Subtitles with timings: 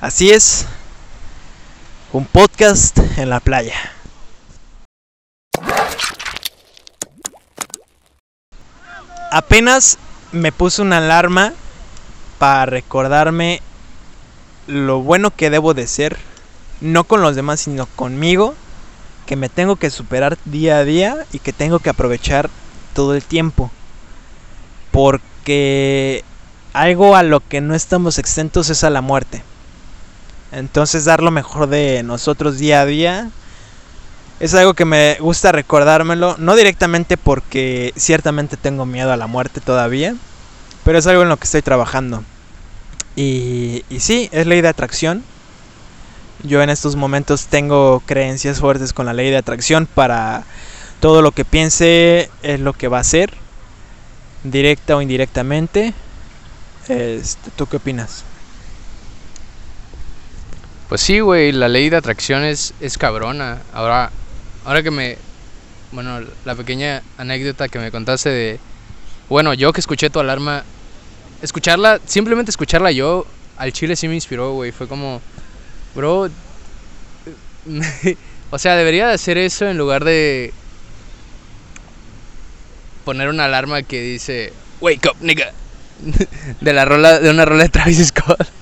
[0.00, 0.64] Así es,
[2.14, 3.74] un podcast en la playa.
[9.30, 9.98] Apenas
[10.32, 11.52] me puse una alarma
[12.38, 13.60] para recordarme
[14.66, 16.16] lo bueno que debo de ser,
[16.80, 18.54] no con los demás, sino conmigo,
[19.26, 22.48] que me tengo que superar día a día y que tengo que aprovechar
[22.94, 23.70] todo el tiempo.
[24.92, 26.24] Porque
[26.72, 29.42] algo a lo que no estamos exentos es a la muerte.
[30.52, 33.30] Entonces dar lo mejor de nosotros día a día
[34.40, 39.60] es algo que me gusta recordármelo, no directamente porque ciertamente tengo miedo a la muerte
[39.60, 40.16] todavía,
[40.82, 42.24] pero es algo en lo que estoy trabajando.
[43.16, 45.22] Y, sí, es ley de atracción.
[46.42, 50.44] Yo en estos momentos tengo creencias fuertes con la ley de atracción para
[51.00, 53.34] todo lo que piense es lo que va a ser,
[54.42, 55.92] directa o indirectamente.
[56.88, 58.24] Este, ¿Tú qué opinas?
[60.90, 63.62] Pues sí, güey, la ley de atracción es, es cabrona.
[63.72, 64.10] Ahora,
[64.64, 65.18] ahora que me...
[65.92, 68.58] Bueno, la pequeña anécdota que me contaste de...
[69.28, 70.64] Bueno, yo que escuché tu alarma,
[71.42, 73.24] escucharla, simplemente escucharla yo,
[73.56, 74.72] al chile sí me inspiró, güey.
[74.72, 75.22] Fue como,
[75.94, 76.28] bro,
[78.50, 80.52] o sea, debería de hacer eso en lugar de
[83.04, 85.52] poner una alarma que dice, wake up, nigga.
[86.60, 88.59] De la rola, de una rola de Travis Scott.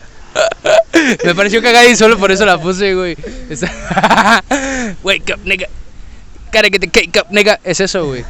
[1.24, 3.16] Me pareció cagada y solo por eso la puse, güey.
[5.02, 5.68] Wake up, nigga.
[6.52, 7.58] Gotta get the cake up, nigga.
[7.64, 8.24] Es eso, güey.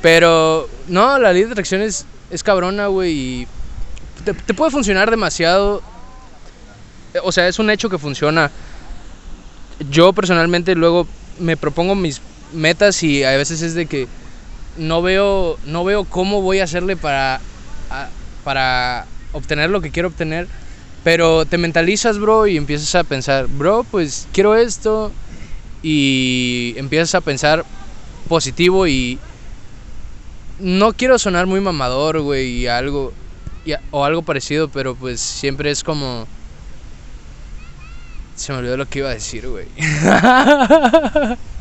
[0.00, 2.06] Pero, no, la ley de atracción es,
[2.42, 3.12] cabrona, güey.
[3.12, 3.48] Y
[4.24, 5.82] te, te puede funcionar demasiado.
[7.22, 8.50] O sea, es un hecho que funciona.
[9.90, 11.06] Yo personalmente luego
[11.38, 12.20] me propongo mis
[12.52, 14.06] metas y a veces es de que
[14.76, 17.40] no veo, no veo cómo voy a hacerle para,
[18.44, 20.48] para obtener lo que quiero obtener.
[21.04, 25.12] Pero te mentalizas, bro, y empiezas a pensar, bro, pues quiero esto.
[25.82, 27.64] Y empiezas a pensar
[28.28, 29.18] positivo y
[30.60, 33.12] no quiero sonar muy mamador, güey, y algo
[33.64, 36.26] y o algo parecido, pero pues siempre es como
[38.34, 39.66] se me olvidó lo que iba a decir, güey.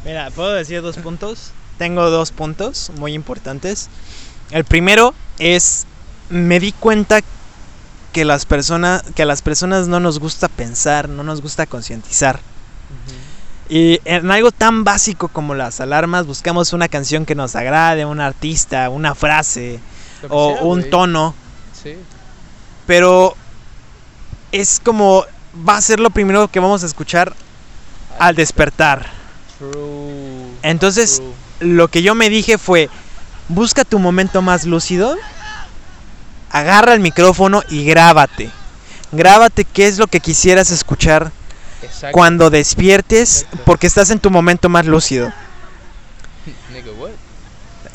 [0.06, 1.52] Mira, ¿puedo decir dos puntos?
[1.78, 3.90] Tengo dos puntos muy importantes.
[4.50, 5.86] El primero es,
[6.30, 7.22] me di cuenta
[8.12, 12.40] que las personas, que a las personas no nos gusta pensar, no nos gusta concientizar.
[13.70, 18.20] Y en algo tan básico como las alarmas buscamos una canción que nos agrade, un
[18.20, 19.80] artista, una frase
[20.30, 21.34] o sea, un tono.
[21.82, 21.96] Sí.
[22.86, 23.36] Pero
[24.52, 25.26] es como
[25.68, 27.34] va a ser lo primero que vamos a escuchar
[28.20, 29.08] al despertar.
[29.58, 30.52] True.
[30.64, 31.22] Entonces,
[31.60, 31.74] True.
[31.74, 32.90] lo que yo me dije fue,
[33.48, 35.16] busca tu momento más lúcido,
[36.52, 38.52] agarra el micrófono y grábate.
[39.12, 41.32] Grábate qué es lo que quisieras escuchar
[41.82, 42.14] Exacto.
[42.14, 43.60] cuando despiertes Exacto.
[43.66, 45.32] porque estás en tu momento más lúcido.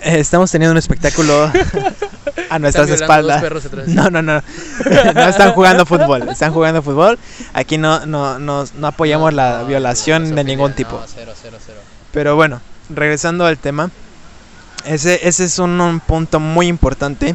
[0.03, 1.51] Eh, Estamos teniendo un espectáculo
[2.51, 3.43] a nuestras espaldas.
[3.87, 4.43] No, no, no.
[5.15, 6.29] No están jugando fútbol.
[6.29, 7.19] Están jugando fútbol.
[7.55, 11.03] Aquí no, no, no, no apoyamos la No, violación de ningún tipo.
[11.13, 11.79] cero, cero, cero.
[12.13, 13.91] Pero bueno, regresando al tema.
[14.85, 17.35] Ese, ese es un, un punto muy importante.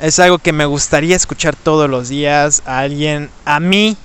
[0.00, 2.62] Es algo que me gustaría escuchar todos los días.
[2.66, 3.96] A alguien, a mí.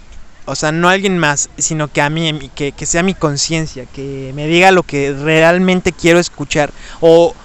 [0.46, 3.86] O sea, no a alguien más, sino que a mí, que, que sea mi conciencia,
[3.86, 6.72] que me diga lo que realmente quiero escuchar.
[7.00, 7.36] O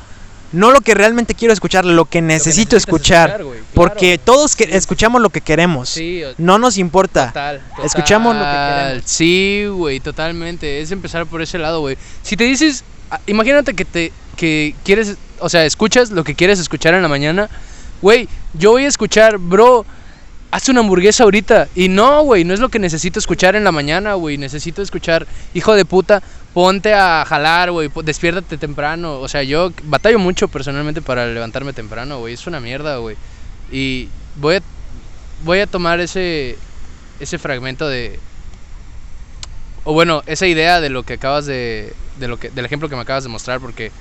[0.53, 3.43] no lo que realmente quiero escuchar, lo que necesito escuchar.
[3.75, 5.91] porque todos que escuchamos lo que queremos.
[5.91, 7.29] Sí, No nos importa.
[7.29, 9.03] Total, Escuchamos lo que queremos.
[9.05, 10.81] Sí, güey, totalmente.
[10.81, 11.99] Es empezar por ese lado, güey.
[12.23, 16.59] Si te dices, ah, imagínate que te que quieres, o sea, escuchas lo que quieres
[16.59, 17.49] escuchar en la mañana,
[18.03, 19.85] güey, yo voy a escuchar, bro,
[20.51, 21.69] haz una hamburguesa ahorita.
[21.75, 24.39] Y no, güey, no es lo que necesito escuchar en la mañana, güey.
[24.39, 26.23] Necesito escuchar, hijo de puta,
[26.55, 29.21] ponte a jalar, güey, despiértate temprano.
[29.21, 32.35] O sea, yo batallo mucho personalmente para levantarme temprano, güey.
[32.35, 33.17] Es una mierda, güey.
[33.71, 34.63] Y voy a,
[35.45, 36.57] voy a tomar ese,
[37.21, 38.19] ese fragmento de
[39.85, 42.97] o bueno esa idea de lo que acabas de, de lo que del ejemplo que
[42.97, 43.93] me acabas de mostrar porque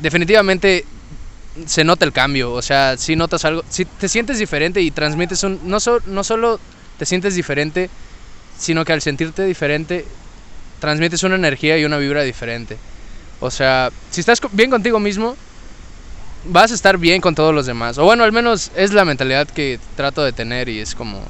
[0.00, 0.84] definitivamente
[1.66, 5.42] se nota el cambio o sea si notas algo si te sientes diferente y transmites
[5.42, 6.60] un no so- no solo
[6.98, 7.90] te sientes diferente
[8.58, 10.04] sino que al sentirte diferente
[10.80, 12.76] transmites una energía y una vibra diferente
[13.40, 15.36] o sea si estás bien contigo mismo
[16.44, 19.48] vas a estar bien con todos los demás o bueno al menos es la mentalidad
[19.48, 21.22] que trato de tener y es como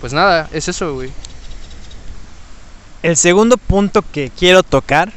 [0.00, 1.10] pues nada, es eso, güey.
[3.02, 5.12] El segundo punto que quiero tocar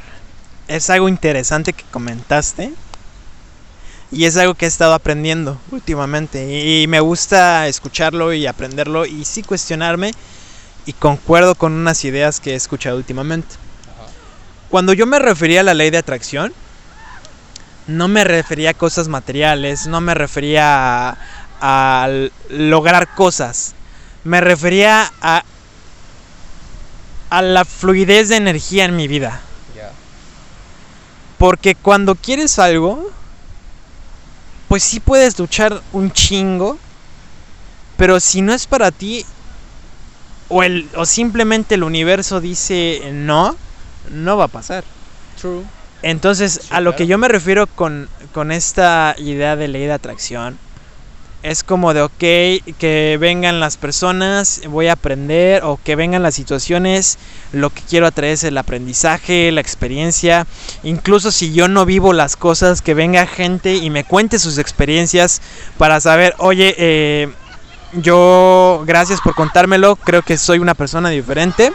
[0.68, 2.72] es algo interesante que comentaste.
[4.12, 6.82] Y es algo que he estado aprendiendo últimamente.
[6.82, 10.12] Y me gusta escucharlo y aprenderlo y sí cuestionarme.
[10.86, 13.54] Y concuerdo con unas ideas que he escuchado últimamente.
[14.68, 16.52] Cuando yo me refería a la ley de atracción,
[17.86, 21.18] no me refería a cosas materiales, no me refería a,
[21.60, 22.08] a
[22.48, 23.74] lograr cosas.
[24.24, 25.44] Me refería a,
[27.30, 29.40] a la fluidez de energía en mi vida.
[31.38, 33.10] Porque cuando quieres algo,
[34.70, 36.78] pues sí puedes luchar un chingo,
[37.96, 39.26] pero si no es para ti,
[40.48, 43.56] o, el, o simplemente el universo dice no,
[44.12, 44.84] no va a pasar.
[45.40, 45.64] True.
[46.02, 50.56] Entonces, a lo que yo me refiero con, con esta idea de ley de atracción,
[51.42, 52.18] es como de, ok,
[52.78, 57.18] que vengan las personas, voy a aprender, o que vengan las situaciones,
[57.52, 60.46] lo que quiero atraer es el aprendizaje, la experiencia,
[60.82, 65.40] incluso si yo no vivo las cosas, que venga gente y me cuente sus experiencias
[65.78, 67.32] para saber, oye, eh,
[67.94, 71.72] yo, gracias por contármelo, creo que soy una persona diferente,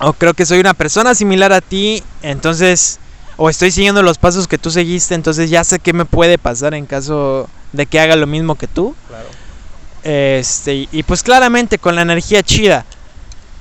[0.00, 2.98] o creo que soy una persona similar a ti, entonces,
[3.38, 6.74] o estoy siguiendo los pasos que tú seguiste, entonces ya sé qué me puede pasar
[6.74, 8.94] en caso de que haga lo mismo que tú.
[9.08, 9.28] Claro.
[10.02, 12.84] Este, y pues claramente con la energía chida,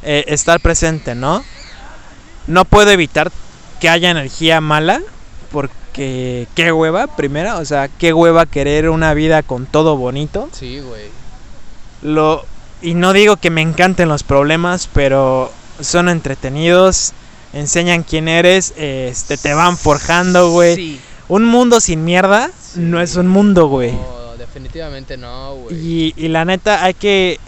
[0.03, 1.43] eh, estar presente, ¿no?
[2.47, 3.31] No puedo evitar
[3.79, 5.01] que haya energía mala,
[5.51, 10.49] porque qué hueva, primera, o sea, qué hueva querer una vida con todo bonito.
[10.53, 11.05] Sí, güey.
[12.03, 12.45] Lo,
[12.83, 17.13] y no digo que me encanten los problemas, pero son entretenidos,
[17.53, 20.75] enseñan quién eres, este, te van forjando, güey.
[20.75, 21.01] Sí.
[21.27, 23.91] Un mundo sin mierda no es un mundo, güey.
[23.91, 25.75] No, definitivamente no, güey.
[25.75, 27.39] Y, y la neta hay que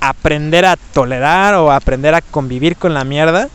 [0.00, 3.48] aprender a tolerar o aprender a convivir con la mierda.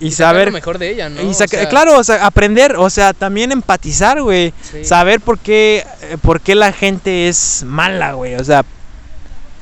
[0.00, 0.48] Y, saber...
[0.48, 1.22] lo mejor de ella, ¿no?
[1.22, 4.52] y O saca- sea, claro, o sea, aprender, o sea, también empatizar, güey.
[4.60, 8.34] sí, Saber por qué, eh, por qué la gente es mala, güey.
[8.34, 8.64] O sea,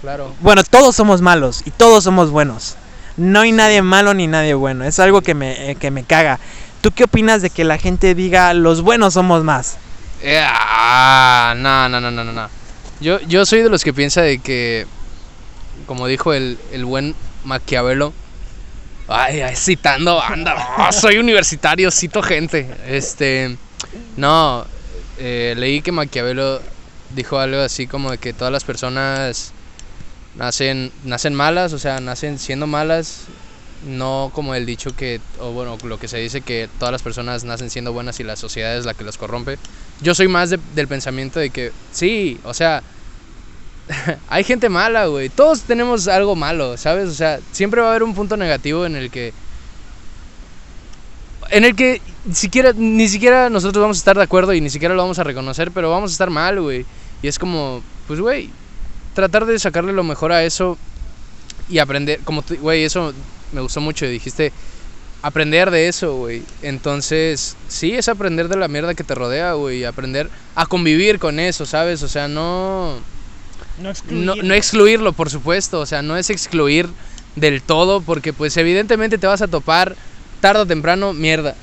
[0.01, 0.33] Claro.
[0.41, 2.77] bueno, todos somos malos y todos somos buenos.
[3.17, 4.85] No hay nadie malo ni nadie bueno.
[4.85, 6.41] Es algo que me, eh, que me caga.
[6.81, 9.77] ¿Tú qué opinas de que la gente diga los buenos somos más?
[10.23, 12.49] Eh, ah, no, no, no, no, no.
[13.01, 14.87] Yo, yo soy de los que piensa de que,
[15.87, 18.13] como dijo el, el buen Maquiavelo,
[19.09, 22.69] ay, citando banda, no, soy universitario, cito gente.
[22.87, 23.57] Este,
[24.17, 24.65] no,
[25.19, 26.63] eh, leí que Maquiavelo
[27.11, 29.53] dijo algo así como de que todas las personas
[30.37, 33.23] nacen, nacen malas, o sea, nacen siendo malas,
[33.83, 37.45] no como el dicho que, o bueno, lo que se dice que todas las personas
[37.45, 39.59] nacen siendo buenas y la sociedad es la que las corrompe.
[40.01, 42.83] Yo soy más de- del pensamiento de que, sí, o sea,
[44.29, 45.29] hay gente mala, güey.
[45.29, 47.09] Todos tenemos algo malo, ¿sabes?
[47.09, 49.33] O sea, siempre va a haber un punto negativo en el que...
[51.51, 52.01] En el que
[52.33, 55.25] siquiera, ni siquiera nosotros vamos a estar de acuerdo y ni siquiera lo vamos a
[55.25, 56.87] reconocer, pero vamos a estar mal, güey.
[57.21, 58.49] Y es como, pues, güey,
[59.15, 60.79] tratar de sacarle lo mejor a eso
[61.69, 63.13] y aprender, como, güey, eso
[63.53, 64.07] me gustó mucho.
[64.07, 64.53] Dijiste,
[65.23, 66.43] aprender de eso, güey.
[66.63, 69.79] Entonces, sí, es aprender de la mierda que te rodea, güey.
[69.79, 72.03] y Aprender a convivir con eso, ¿sabes?
[72.03, 72.99] O sea, no...
[74.11, 75.81] No, no excluirlo, por supuesto.
[75.81, 76.89] O sea, no es excluir
[77.37, 79.97] del todo, porque pues evidentemente te vas a topar
[80.41, 81.55] tarde o temprano mierda.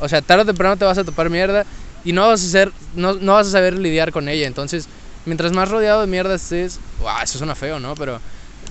[0.00, 1.66] O sea, tarde o temprano te vas a topar mierda
[2.04, 4.46] y no vas a ser, no, no vas a saber lidiar con ella.
[4.46, 4.88] Entonces,
[5.26, 7.94] mientras más rodeado de mierda estés, wow, eso suena feo, ¿no?
[7.94, 8.20] Pero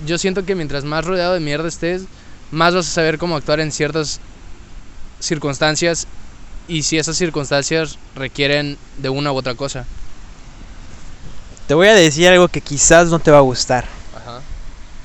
[0.06, 2.04] yo siento que mientras más rodeado de mierda estés,
[2.52, 4.20] más vas a saber cómo actuar en ciertas
[5.20, 6.08] circunstancias
[6.68, 9.86] y si esas circunstancias requieren de una u otra cosa.
[11.68, 13.86] Te voy a decir algo que quizás no te va a gustar.
[14.16, 14.42] Ajá.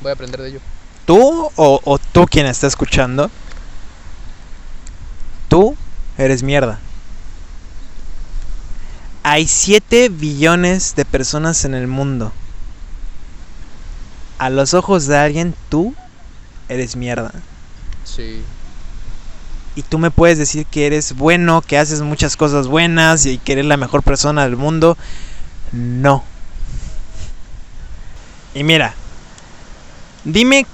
[0.01, 0.61] Voy a aprender de ello.
[1.05, 3.31] Tú o, o tú quien está escuchando,
[5.49, 5.77] tú
[6.19, 6.79] eres mierda.
[9.25, 12.33] Hay 7 billones de personas en el mundo.
[14.39, 15.95] A los ojos de alguien, tú
[16.73, 17.33] eres mierda.
[18.05, 18.43] Sí.
[19.75, 23.53] Y tú me puedes decir que eres bueno, que haces muchas cosas buenas y que
[23.53, 24.99] eres la mejor persona del mundo.
[25.73, 26.25] No.
[28.55, 28.95] Y mira,
[30.25, 30.67] dime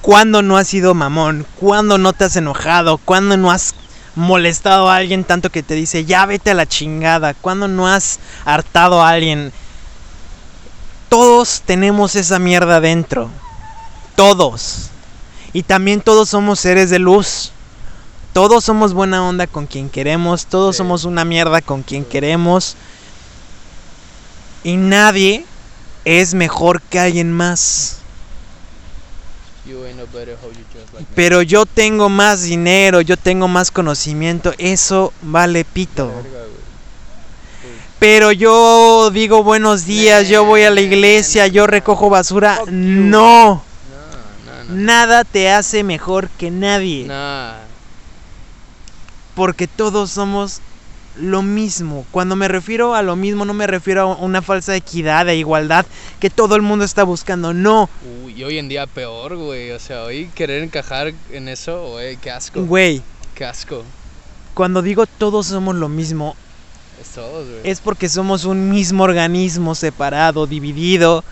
[0.00, 3.74] cuándo no has sido mamón, cuándo no te has enojado, cuándo no has
[4.16, 8.18] molestado a alguien tanto que te dice ya vete a la chingada, cuándo no has
[8.44, 9.52] hartado a alguien.
[11.08, 13.30] Todos tenemos esa mierda dentro.
[14.14, 14.90] Todos.
[15.52, 17.52] Y también todos somos seres de luz.
[18.32, 20.78] Todos somos buena onda con quien queremos, todos Sí.
[20.78, 22.76] somos una mierda con quien queremos.
[24.62, 25.44] Y nadie
[26.04, 27.96] es mejor que alguien más.
[31.14, 36.10] Pero yo tengo más dinero, yo tengo más conocimiento, eso vale pito.
[37.98, 42.60] Pero yo digo buenos días, yo voy a la iglesia, yo recojo basura.
[42.68, 43.62] No.
[44.70, 47.06] Nada te hace mejor que nadie.
[47.06, 47.54] Nah.
[49.34, 50.60] Porque todos somos
[51.16, 52.04] lo mismo.
[52.10, 55.86] Cuando me refiero a lo mismo, no me refiero a una falsa equidad e igualdad
[56.18, 57.52] que todo el mundo está buscando.
[57.52, 57.88] No,
[58.24, 59.70] Uy, y hoy en día peor, güey.
[59.72, 62.62] O sea, hoy querer encajar en eso, güey, qué asco.
[62.64, 63.02] güey.
[63.34, 63.84] Qué asco.
[64.54, 66.36] Cuando digo todos somos lo mismo,
[67.00, 67.60] Es todo, güey.
[67.64, 71.24] es porque somos un mismo organismo separado, dividido,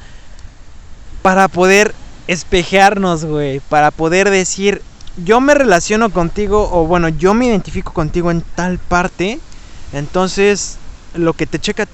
[1.23, 1.95] para poder
[2.29, 4.83] espejearnos, güey, para poder decir,
[5.17, 9.41] yo me relaciono contigo, o bueno, yo me identifico contigo en tal parte,
[9.93, 10.77] entonces
[11.15, 11.87] lo que te checa,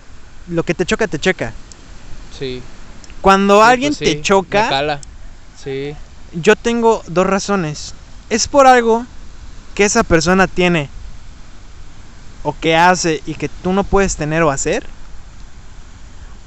[0.48, 1.54] lo que te choca, te checa.
[2.38, 2.62] Sí.
[3.22, 5.00] Cuando Sí, alguien pues sí, te choca, cala.
[5.62, 5.94] Sí.
[6.32, 7.94] yo tengo dos razones.
[8.28, 9.06] Es por algo
[9.74, 10.90] que esa persona tiene
[12.42, 14.84] o que hace y que tú no puedes tener o hacer.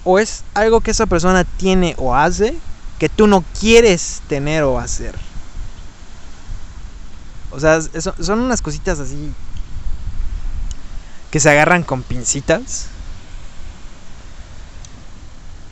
[0.04, 2.54] O es algo que esa persona tiene o hace
[3.00, 5.16] que tú no quieres tener o hacer.
[7.52, 9.32] O sea, son unas cositas así
[11.32, 12.88] que se agarran con pincitas.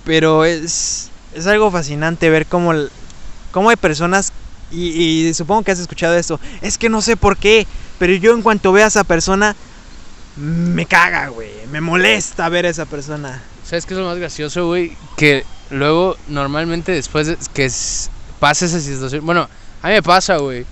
[0.03, 2.73] Pero es, es algo fascinante ver cómo,
[3.51, 4.31] cómo hay personas,
[4.71, 7.65] y, y supongo que has escuchado esto, es que no sé por qué,
[7.97, 9.55] pero yo en cuanto veo a esa persona,
[10.35, 13.41] me caga, güey, me molesta ver a esa persona.
[13.67, 14.95] ¿Sabes qué es lo más gracioso, güey?
[15.17, 17.69] Que luego, normalmente, después de que
[18.39, 19.25] pasa esa situación.
[19.25, 19.49] Bueno,
[19.81, 20.65] a mí me pasa, güey.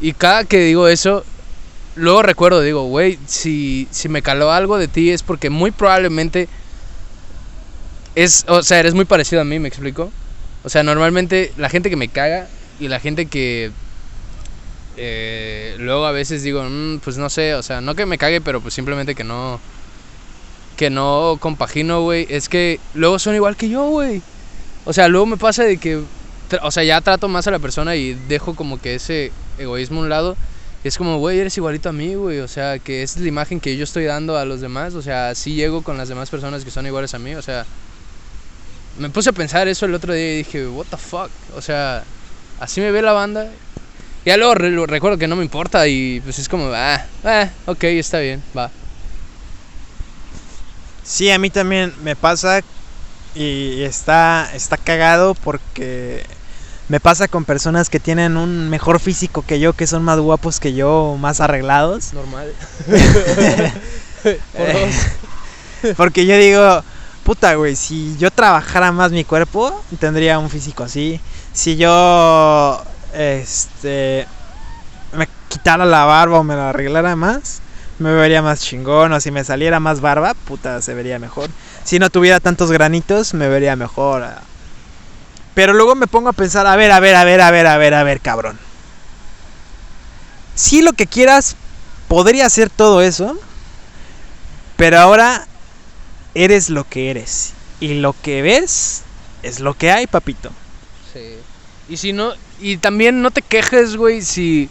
[0.00, 1.24] Y cada que digo eso,
[1.96, 6.48] luego recuerdo, digo, güey, si, si me caló algo de ti es porque muy probablemente.
[8.14, 10.12] Es, o sea, eres muy parecido a mí, ¿me explico?
[10.62, 12.48] O sea, normalmente la gente que me caga
[12.78, 13.72] y la gente que.
[14.96, 18.40] eh, luego a veces digo, "Mm, pues no sé, o sea, no que me cague,
[18.40, 19.60] pero pues simplemente que no
[20.76, 24.22] que no compagino, güey, es que luego son igual que yo, güey.
[24.84, 26.02] O sea, luego me pasa de que,
[26.62, 30.02] o sea, ya trato más a la persona y dejo como que ese egoísmo a
[30.04, 30.36] un lado.
[30.84, 32.40] Es como, güey, eres igualito a mí, güey.
[32.40, 34.94] O sea, que es la imagen que yo estoy dando a los demás.
[34.94, 37.34] O sea, así llego con las demás personas que son iguales a mí.
[37.36, 37.64] O sea,
[38.98, 41.30] me puse a pensar eso el otro día y dije, what the fuck.
[41.56, 42.02] O sea,
[42.58, 43.48] así me ve la banda.
[44.24, 44.54] Y ya luego
[44.86, 48.70] recuerdo que no me importa y pues es como, ah, ah, ok, está bien, va.
[51.04, 52.60] Sí, a mí también me pasa
[53.34, 56.24] y está, está cagado porque
[56.88, 60.60] me pasa con personas que tienen un mejor físico que yo, que son más guapos
[60.60, 62.12] que yo, más arreglados.
[62.12, 62.52] Normal.
[65.96, 66.82] Porque yo digo,
[67.24, 71.20] puta, güey, si yo trabajara más mi cuerpo, tendría un físico así.
[71.52, 72.82] Si yo,
[73.14, 74.26] este,
[75.12, 77.61] me quitara la barba o me la arreglara más,
[78.02, 79.12] me vería más chingón.
[79.12, 81.48] O si me saliera más barba, puta, se vería mejor.
[81.84, 84.24] Si no tuviera tantos granitos, me vería mejor.
[85.54, 87.76] Pero luego me pongo a pensar, a ver, a ver, a ver, a ver, a
[87.76, 88.58] ver, a ver, cabrón.
[90.54, 91.56] Si lo que quieras
[92.08, 93.38] podría ser todo eso,
[94.76, 95.46] pero ahora
[96.34, 97.54] eres lo que eres.
[97.80, 99.02] Y lo que ves
[99.42, 100.50] es lo que hay, papito.
[101.12, 101.36] Sí.
[101.88, 104.68] Y si no, y también no te quejes, güey, si,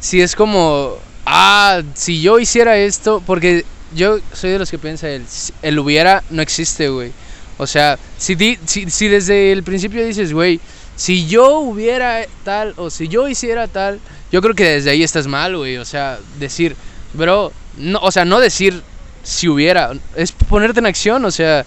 [0.00, 0.96] si es como,
[1.30, 5.24] ah, si yo hiciera esto, porque yo soy de los que piensa el,
[5.62, 7.12] el hubiera no existe, güey.
[7.58, 10.60] O sea, si, di- si, si desde el principio dices, güey,
[10.96, 15.26] si yo hubiera tal o si yo hiciera tal, yo creo que desde ahí estás
[15.26, 15.76] mal, güey.
[15.78, 16.76] O sea, decir,
[17.14, 18.82] bro, no, o sea, no decir
[19.22, 21.64] si hubiera, es ponerte en acción, o sea,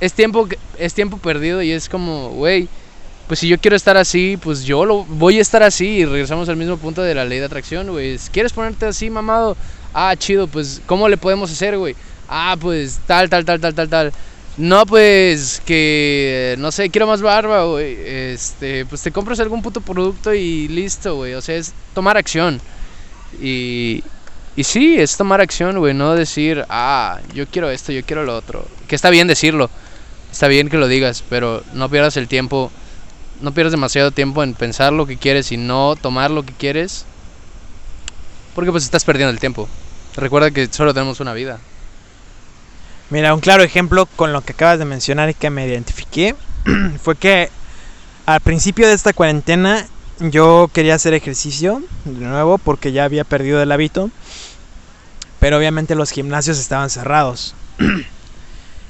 [0.00, 2.68] es tiempo, es tiempo perdido y es como, güey,
[3.32, 6.50] pues si yo quiero estar así, pues yo lo voy a estar así y regresamos
[6.50, 8.18] al mismo punto de la ley de atracción, güey.
[8.30, 9.56] ¿Quieres ponerte así, mamado?
[9.94, 11.96] Ah, chido, pues ¿cómo le podemos hacer, güey?
[12.28, 14.12] Ah, pues tal, tal, tal, tal, tal, tal.
[14.58, 17.96] No, pues que no sé, quiero más barba, güey.
[18.04, 21.32] Este, pues te compras algún puto producto y listo, güey.
[21.32, 22.60] O sea, es tomar acción.
[23.40, 24.04] Y
[24.56, 28.36] y sí, es tomar acción, güey, no decir, "Ah, yo quiero esto, yo quiero lo
[28.36, 29.70] otro." Que está bien decirlo.
[30.30, 32.70] Está bien que lo digas, pero no pierdas el tiempo
[33.42, 37.04] no pierdas demasiado tiempo en pensar lo que quieres y no tomar lo que quieres.
[38.54, 39.68] Porque pues estás perdiendo el tiempo.
[40.16, 41.58] Recuerda que solo tenemos una vida.
[43.10, 46.34] Mira, un claro ejemplo con lo que acabas de mencionar y que me identifiqué
[47.02, 47.50] fue que
[48.24, 49.86] al principio de esta cuarentena
[50.20, 54.10] yo quería hacer ejercicio de nuevo porque ya había perdido el hábito.
[55.40, 57.54] Pero obviamente los gimnasios estaban cerrados.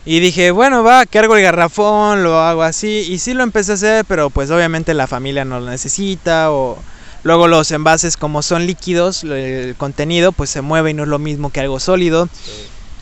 [0.04, 3.06] Y dije, bueno, va, cargo el garrafón, lo hago así.
[3.08, 6.50] Y sí lo empecé a hacer, pero pues obviamente la familia no lo necesita.
[6.50, 6.78] O
[7.22, 11.18] luego los envases como son líquidos, el contenido pues se mueve y no es lo
[11.20, 12.28] mismo que algo sólido.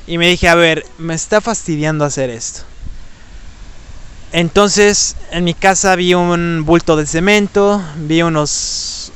[0.07, 2.63] Y me dije, a ver, me está fastidiando hacer esto.
[4.33, 9.13] Entonces, en mi casa vi un bulto de cemento, vi unos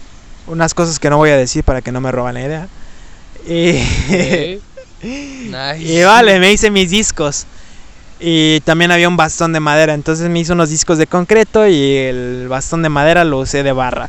[0.46, 2.68] unas cosas que no voy a decir para que no me roban la idea.
[3.46, 4.60] Y.
[5.04, 5.82] Nice.
[5.82, 7.44] y vale, me hice mis discos.
[8.20, 11.96] Y también había un bastón de madera, entonces me hice unos discos de concreto y
[11.96, 14.08] el bastón de madera lo usé de barra.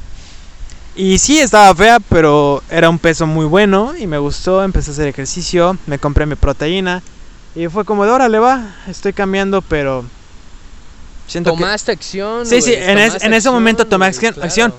[0.95, 4.93] Y sí, estaba fea, pero era un peso muy bueno y me gustó, empecé a
[4.93, 7.01] hacer ejercicio, me compré mi proteína
[7.55, 10.05] y fue como de órale va, estoy cambiando, pero
[11.27, 12.45] siento que Tomaste acción.
[12.45, 14.45] Sí, sí, en es- tomaste en ese momento tomé acción- claro.
[14.47, 14.73] acción.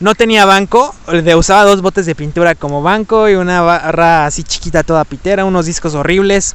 [0.00, 0.94] no tenía banco,
[1.38, 5.66] usaba dos botes de pintura como banco y una barra así chiquita toda pitera, unos
[5.66, 6.54] discos horribles.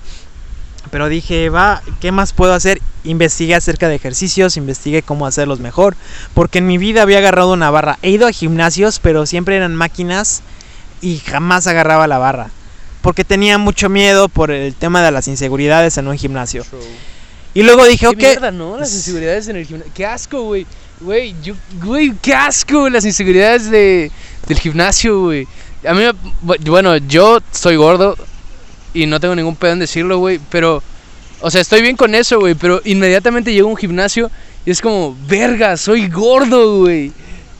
[0.89, 2.81] Pero dije, va, ¿qué más puedo hacer?
[3.03, 5.95] Investigué acerca de ejercicios, investigué cómo hacerlos mejor.
[6.33, 7.99] Porque en mi vida había agarrado una barra.
[8.01, 10.41] He ido a gimnasios, pero siempre eran máquinas
[11.01, 12.49] y jamás agarraba la barra.
[13.01, 16.65] Porque tenía mucho miedo por el tema de las inseguridades en un gimnasio.
[17.53, 18.77] Y luego dije, Qué ok, mierda, ¿no?
[18.77, 19.93] Las inseguridades en el gimnasio.
[19.93, 20.65] Qué asco, güey.
[20.99, 24.11] Güey, yo, güey, qué asco las inseguridades de,
[24.47, 25.47] del gimnasio, güey.
[25.87, 26.03] A mí,
[26.41, 28.15] bueno, yo soy gordo
[28.93, 30.83] y no tengo ningún pedo en decirlo, güey, pero,
[31.39, 34.29] o sea, estoy bien con eso, güey, pero inmediatamente llego a un gimnasio
[34.65, 37.11] y es como, verga, soy gordo, güey.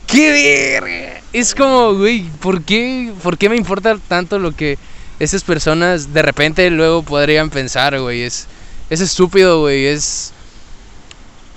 [0.07, 1.21] ¡Qué verga!
[1.33, 4.77] Es como, güey, ¿por qué, ¿por qué me importa tanto lo que
[5.19, 8.23] esas personas de repente luego podrían pensar, güey?
[8.23, 8.47] Es,
[8.89, 10.33] es estúpido, güey, es...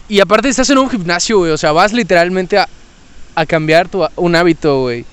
[0.08, 2.68] Y aparte estás en un gimnasio, güey, o sea, vas literalmente a,
[3.34, 5.04] a cambiar tu, un hábito, güey.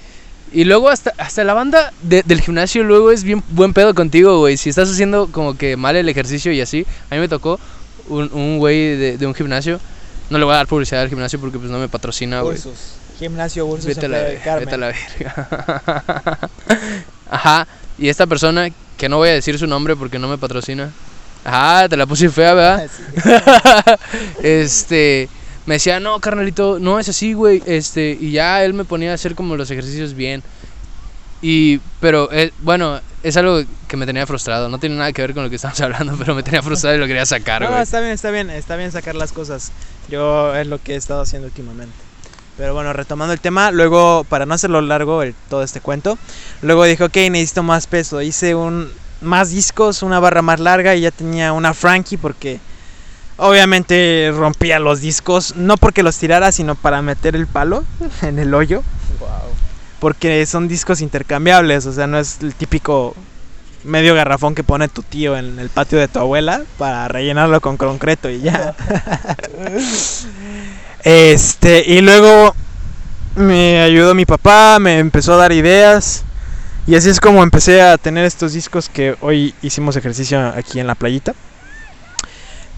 [0.54, 4.40] Y luego hasta, hasta la banda de- del gimnasio luego es bien buen pedo contigo,
[4.40, 4.58] güey.
[4.58, 6.86] Si estás haciendo como que mal el ejercicio y así.
[7.10, 7.60] A mí me tocó
[8.10, 9.80] un, un güey de, de un gimnasio.
[10.30, 12.58] No le voy a dar publicidad al gimnasio porque pues no me patrocina, güey.
[13.20, 14.66] Gimnasio Ursus Vete en la, Carmen.
[14.66, 16.40] vete a la verga.
[17.30, 17.68] Ajá.
[17.98, 18.68] Y esta persona,
[18.98, 20.90] que no voy a decir su nombre porque no me patrocina.
[21.44, 22.90] Ajá, te la puse fea, ¿verdad?
[23.24, 23.30] Sí.
[24.44, 25.30] este,
[25.72, 27.64] me decía, no, carnalito, no es así, güey.
[27.66, 30.44] Este, y ya él me ponía a hacer como los ejercicios bien.
[31.42, 34.68] Y, pero, eh, bueno, es algo que me tenía frustrado.
[34.68, 37.00] No tiene nada que ver con lo que estamos hablando, pero me tenía frustrado y
[37.00, 37.84] lo quería sacar, No, güey.
[37.84, 39.72] está bien, está bien, está bien sacar las cosas.
[40.10, 41.96] Yo es lo que he estado haciendo últimamente.
[42.58, 46.18] Pero bueno, retomando el tema, luego, para no hacerlo largo el, todo este cuento,
[46.62, 48.22] luego dije, ok, necesito más peso.
[48.22, 48.92] Hice un
[49.22, 52.60] más discos, una barra más larga y ya tenía una Frankie porque
[53.42, 57.84] obviamente rompía los discos, no porque los tirara, sino para meter el palo
[58.22, 58.84] en el hoyo.
[60.00, 63.16] Porque son discos intercambiables, o sea, no es el típico
[63.84, 67.78] medio garrafón que pone tu tío en el patio de tu abuela para rellenarlo con
[67.78, 68.76] concreto y ya.
[71.04, 72.56] este, y luego
[73.36, 76.24] me ayudó mi papá, me empezó a dar ideas.
[76.88, 80.88] Y así es como empecé a tener estos discos que hoy hicimos ejercicio aquí en
[80.88, 81.34] la playita.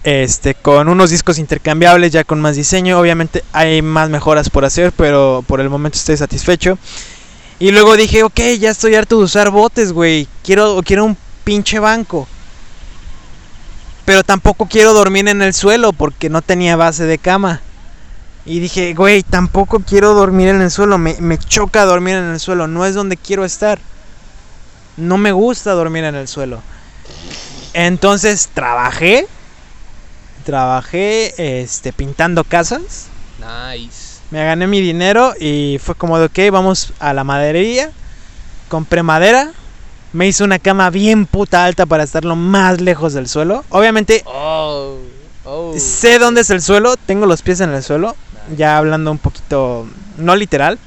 [0.03, 2.99] Este, con unos discos intercambiables, ya con más diseño.
[2.99, 6.77] Obviamente hay más mejoras por hacer, pero por el momento estoy satisfecho.
[7.59, 10.27] Y luego dije, ok, ya estoy harto de usar botes, güey.
[10.43, 12.27] Quiero, quiero un pinche banco.
[14.05, 17.61] Pero tampoco quiero dormir en el suelo porque no tenía base de cama.
[18.45, 20.97] Y dije, güey, tampoco quiero dormir en el suelo.
[20.97, 22.67] Me, me choca dormir en el suelo.
[22.67, 23.79] No es donde quiero estar.
[24.97, 26.61] No me gusta dormir en el suelo.
[27.73, 29.27] Entonces trabajé.
[30.43, 33.07] Trabajé este, pintando casas.
[33.39, 34.19] Nice.
[34.31, 37.91] Me gané mi dinero y fue como de, ok, vamos a la maderería.
[38.69, 39.51] Compré madera.
[40.11, 43.63] Me hice una cama bien puta alta para estar lo más lejos del suelo.
[43.69, 44.97] Obviamente Oh,
[45.45, 45.73] oh.
[45.77, 48.15] sé dónde es el suelo, tengo los pies en el suelo.
[48.55, 50.77] Ya hablando un poquito, no literal,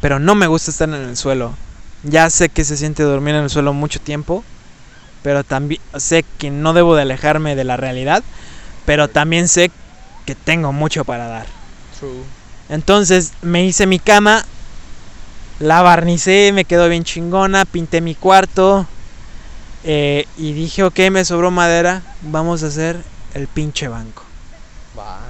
[0.00, 1.54] pero no me gusta estar en el suelo.
[2.02, 4.44] Ya sé que se siente dormir en el suelo mucho tiempo,
[5.22, 8.22] pero también sé que no debo de alejarme de la realidad,
[8.86, 9.70] pero también sé
[10.24, 11.46] que tengo mucho para dar.
[11.98, 12.22] True.
[12.68, 14.44] Entonces me hice mi cama,
[15.60, 18.86] la barnicé, me quedó bien chingona, pinté mi cuarto
[19.84, 23.02] eh, y dije, ok, me sobró madera, vamos a hacer
[23.34, 24.22] el pinche banco.
[24.98, 25.20] Va.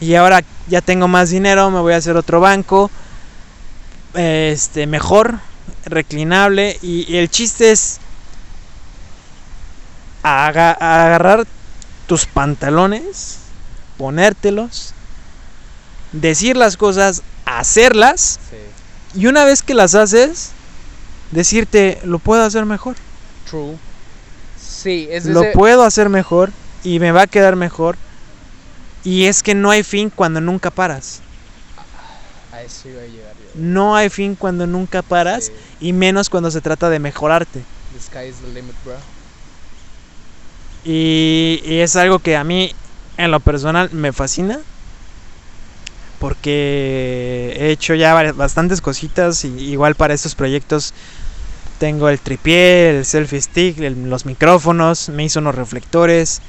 [0.00, 2.90] Y ahora ya tengo más dinero, me voy a hacer otro banco,
[4.14, 5.38] este, mejor,
[5.84, 7.98] reclinable y, y el chiste es
[10.22, 11.46] aga- agarrar
[12.12, 13.38] tus pantalones,
[13.96, 14.92] ponértelos,
[16.12, 19.20] decir las cosas, hacerlas Sí.
[19.20, 20.50] y una vez que las haces,
[21.30, 22.96] decirte, lo puedo hacer mejor.
[23.48, 23.78] True.
[24.60, 26.52] Sí, es Lo ese- puedo hacer mejor
[26.84, 27.96] y me va a quedar mejor.
[29.04, 31.20] Y es que no hay fin cuando nunca paras.
[32.52, 33.50] A eso iba a llegar yo.
[33.54, 35.52] No hay fin cuando nunca paras Sí.
[35.80, 37.62] y menos cuando se trata de mejorarte.
[37.94, 38.96] The sky is the limit, bro.
[40.84, 42.74] Y, y es algo que a mí,
[43.16, 44.58] en lo personal, me fascina.
[46.18, 49.44] Porque he hecho ya bastantes cositas.
[49.44, 50.92] Y igual para estos proyectos
[51.78, 55.08] tengo el tripié, el selfie stick, el- los micrófonos.
[55.08, 56.40] Me hizo unos reflectores.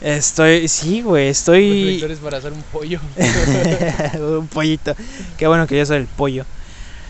[0.00, 1.82] Estoy, sí, güey, estoy...
[1.82, 3.00] Reflectores para hacer un pollo.
[4.38, 4.94] un pollito.
[5.38, 6.44] Qué bueno que yo soy el pollo.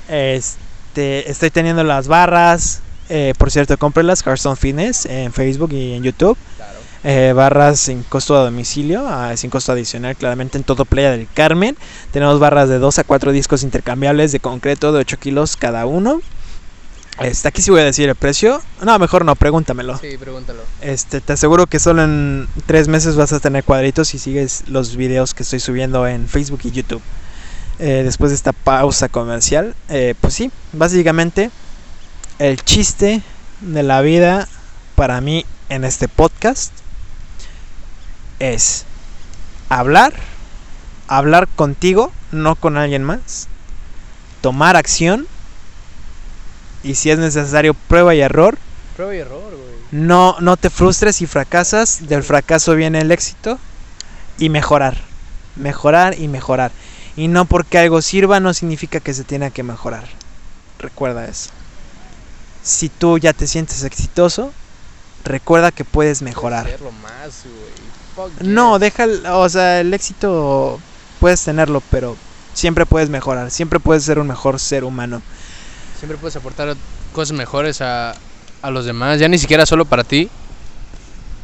[0.08, 2.80] Este, estoy teniendo las barras.
[3.09, 6.37] Eh, por cierto, cómprelas, Carson Fitness, en Facebook y en YouTube.
[6.57, 6.73] Claro.
[7.05, 11.29] Eh, barras sin costo a domicilio, ah, sin costo adicional, claramente en todo Playa del
[11.33, 11.77] Carmen.
[12.11, 16.21] Tenemos barras de 2 a 4 discos intercambiables de concreto de 8 kilos cada uno.
[17.21, 18.61] Este, aquí sí voy a decir el precio.
[18.83, 19.97] No, mejor no, pregúntamelo.
[19.99, 20.62] Sí, pregúntalo.
[20.81, 24.97] Este, te aseguro que solo en tres meses vas a tener cuadritos si sigues los
[24.97, 27.03] videos que estoy subiendo en Facebook y YouTube.
[27.79, 31.51] Eh, después de esta pausa comercial, eh, pues sí, básicamente
[32.38, 33.22] el chiste
[33.61, 34.46] de la vida
[34.94, 36.72] para mí en este podcast
[38.38, 38.85] es
[39.70, 40.12] hablar,
[41.09, 43.49] hablar contigo, no con alguien más,
[44.42, 45.27] tomar acción
[46.83, 48.59] y si es necesario prueba y error
[48.94, 49.75] Prueba y error, güey.
[49.90, 53.59] no, no te frustres si fracasas, del fracaso viene el éxito
[54.38, 54.96] y mejorar,
[55.57, 56.70] mejorar y mejorar.
[57.16, 60.05] Y no porque algo sirva no significa que se tiene que mejorar.
[60.79, 61.51] Recuerda eso.
[62.66, 64.52] Si tú ya te sientes exitoso,
[65.24, 66.66] recuerda que puedes mejorar.
[67.00, 67.44] Más,
[68.40, 70.81] No, deja, o sea, el éxito
[71.20, 72.16] puedes tenerlo, pero
[72.55, 75.22] siempre puedes mejorar, siempre puedes ser un mejor ser humano.
[75.96, 76.74] Siempre puedes aportar
[77.14, 78.16] cosas mejores a,
[78.62, 80.29] a los demás, ya ni siquiera solo para ti,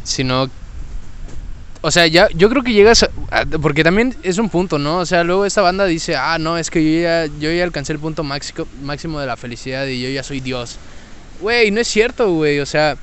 [0.02, 0.50] sino...
[1.84, 4.98] O sea, ya, yo creo que llegas a, a- Porque también es un punto, ¿no?
[4.98, 7.92] O sea, luego esta banda dice, ah, no, es que yo ya, yo ya alcancé
[7.92, 10.78] el punto máximo, máximo de la felicidad y yo ya soy Dios.
[11.42, 12.96] Güey, no es cierto, güey, o sea...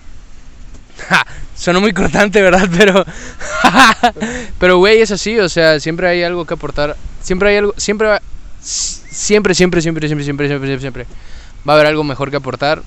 [1.09, 2.67] ja, muy cortante, ¿verdad?
[2.77, 3.05] Pero...
[4.59, 6.95] pero, güey, es así, o sea, siempre hay algo que aportar.
[7.21, 7.73] Siempre hay algo...
[7.77, 8.21] Siempre va-
[8.61, 11.05] Siempre, siempre, siempre, siempre, siempre, siempre, siempre,
[11.67, 12.83] va a haber algo mejor que aportar,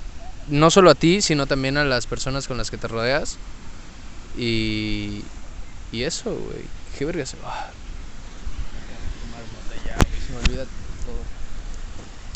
[0.47, 3.37] no solo a ti, sino también a las personas con las que te rodeas.
[4.37, 5.23] Y,
[5.91, 6.63] y eso, güey.
[6.97, 7.71] Qué verga se va.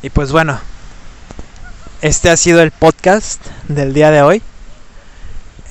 [0.02, 0.60] Y pues bueno,
[2.02, 4.42] este ha sido el podcast del día de hoy.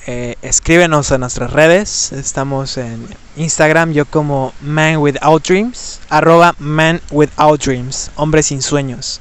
[0.05, 2.11] Eh, escríbenos a nuestras redes.
[2.13, 9.19] Estamos en Instagram, yo como Man Without Dreams, arroba Man Without Dreams, hombre sin sueños.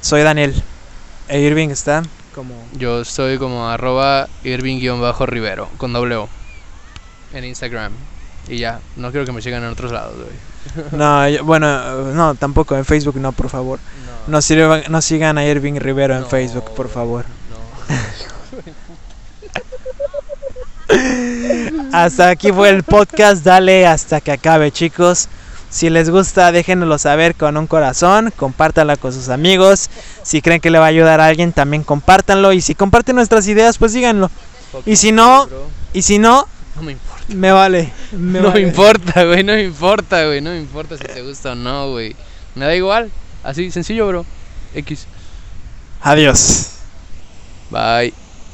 [0.00, 0.62] Soy Daniel.
[1.28, 2.02] E Irving está
[2.34, 2.54] como...
[2.72, 6.28] Yo estoy como arroba Irving-Rivero con O
[7.34, 7.92] en Instagram.
[8.48, 10.88] Y ya, no quiero que me sigan en otros lados, güey.
[10.92, 13.78] No, yo- bueno, no, tampoco en Facebook, no, por favor.
[14.28, 17.24] No, sirvan- no sigan a Irving Rivero en No, Facebook, por favor.
[17.50, 17.58] No.
[21.92, 23.44] Hasta aquí fue el podcast.
[23.44, 25.28] Dale hasta que acabe, chicos.
[25.70, 28.32] Si les gusta, déjenoslo saber con un corazón.
[28.36, 29.90] Compártanlo con sus amigos.
[30.22, 32.52] Si creen que le va a ayudar a alguien, también compártanlo.
[32.52, 34.30] Y si comparten nuestras ideas, pues síganlo.
[34.86, 35.48] Y si no,
[35.92, 37.24] Y si no, no me importa.
[37.28, 37.92] me vale.
[38.12, 41.52] me no me importa, güey, no me importa, güey, no me importa si te gusta
[41.52, 42.14] o no, güey.
[42.54, 43.10] Me da igual,
[43.50, 44.26] así, sencillo, bro.
[44.74, 45.06] X.
[46.00, 46.78] Adiós.
[47.70, 48.27] Bye.